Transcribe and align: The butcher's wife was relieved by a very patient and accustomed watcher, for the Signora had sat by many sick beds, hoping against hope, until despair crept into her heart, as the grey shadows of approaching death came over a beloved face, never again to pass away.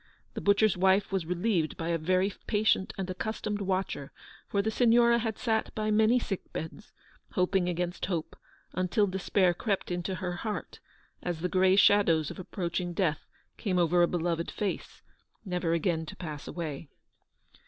The 0.33 0.41
butcher's 0.41 0.75
wife 0.75 1.11
was 1.11 1.27
relieved 1.27 1.77
by 1.77 1.89
a 1.89 1.97
very 1.99 2.33
patient 2.47 2.91
and 2.97 3.07
accustomed 3.07 3.61
watcher, 3.61 4.11
for 4.47 4.63
the 4.63 4.71
Signora 4.71 5.19
had 5.19 5.37
sat 5.37 5.69
by 5.75 5.91
many 5.91 6.17
sick 6.17 6.51
beds, 6.51 6.91
hoping 7.33 7.69
against 7.69 8.07
hope, 8.07 8.35
until 8.73 9.05
despair 9.05 9.53
crept 9.53 9.91
into 9.91 10.15
her 10.15 10.37
heart, 10.37 10.79
as 11.21 11.41
the 11.41 11.49
grey 11.49 11.75
shadows 11.75 12.31
of 12.31 12.39
approaching 12.39 12.93
death 12.93 13.27
came 13.57 13.77
over 13.77 14.01
a 14.01 14.07
beloved 14.07 14.49
face, 14.49 15.03
never 15.45 15.71
again 15.73 16.07
to 16.07 16.15
pass 16.15 16.47
away. 16.47 16.89